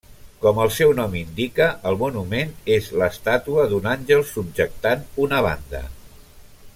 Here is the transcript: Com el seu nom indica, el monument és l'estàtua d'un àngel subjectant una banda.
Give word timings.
Com 0.43 0.59
el 0.61 0.69
seu 0.75 0.93
nom 0.99 1.11
indica, 1.19 1.67
el 1.89 1.99
monument 1.99 2.55
és 2.77 2.89
l'estàtua 3.01 3.67
d'un 3.75 3.85
àngel 3.95 4.25
subjectant 4.33 5.05
una 5.29 5.43
banda. 5.51 5.83